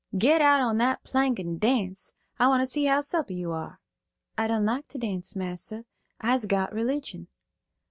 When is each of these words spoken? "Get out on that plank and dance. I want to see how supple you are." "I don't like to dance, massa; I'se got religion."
"Get 0.17 0.41
out 0.41 0.61
on 0.63 0.77
that 0.79 1.03
plank 1.03 1.37
and 1.37 1.59
dance. 1.61 2.15
I 2.39 2.47
want 2.47 2.61
to 2.61 2.65
see 2.65 2.85
how 2.85 3.01
supple 3.01 3.35
you 3.35 3.51
are." 3.51 3.79
"I 4.35 4.47
don't 4.47 4.65
like 4.65 4.87
to 4.87 4.97
dance, 4.97 5.35
massa; 5.35 5.85
I'se 6.19 6.45
got 6.47 6.73
religion." 6.73 7.27